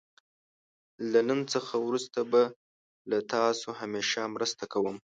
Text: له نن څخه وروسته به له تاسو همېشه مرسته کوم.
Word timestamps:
له 1.11 1.19
نن 1.29 1.39
څخه 1.53 1.73
وروسته 1.87 2.19
به 2.31 2.43
له 3.09 3.17
تاسو 3.33 3.67
همېشه 3.81 4.21
مرسته 4.35 4.63
کوم. 4.73 4.95